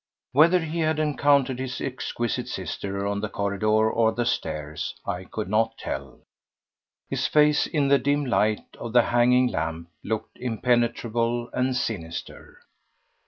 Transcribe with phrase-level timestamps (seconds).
[0.31, 5.47] Whether he had encountered his exquisite sister on the corridor or the stairs, I could
[5.47, 6.21] not tell;
[7.07, 12.61] his face, in the dim light of the hanging lamp, looked impenetrable and sinister.